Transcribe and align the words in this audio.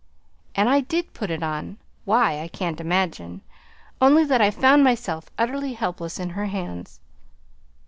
And 0.55 0.67
I 0.67 0.79
did 0.79 1.13
put 1.13 1.29
it 1.29 1.43
on 1.43 1.77
why, 2.05 2.41
I 2.41 2.47
can't 2.47 2.81
imagine, 2.81 3.41
only 4.01 4.23
that 4.23 4.41
I 4.41 4.49
found 4.49 4.83
myself 4.83 5.29
utterly 5.37 5.73
helpless 5.73 6.19
in 6.19 6.31
her 6.31 6.47
hands. 6.47 6.99